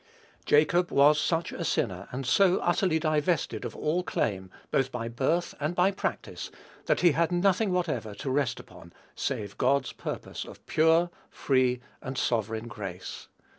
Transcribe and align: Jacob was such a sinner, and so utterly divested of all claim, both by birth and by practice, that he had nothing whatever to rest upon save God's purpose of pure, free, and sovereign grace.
Jacob 0.47 0.89
was 0.91 1.19
such 1.21 1.51
a 1.51 1.63
sinner, 1.63 2.07
and 2.11 2.25
so 2.25 2.57
utterly 2.61 2.97
divested 2.97 3.63
of 3.63 3.75
all 3.75 4.01
claim, 4.01 4.49
both 4.71 4.91
by 4.91 5.07
birth 5.07 5.53
and 5.59 5.75
by 5.75 5.91
practice, 5.91 6.49
that 6.87 7.01
he 7.01 7.11
had 7.11 7.31
nothing 7.31 7.71
whatever 7.71 8.15
to 8.15 8.31
rest 8.31 8.59
upon 8.59 8.91
save 9.13 9.59
God's 9.59 9.91
purpose 9.91 10.43
of 10.43 10.65
pure, 10.65 11.11
free, 11.29 11.81
and 12.01 12.17
sovereign 12.17 12.67
grace. 12.67 13.27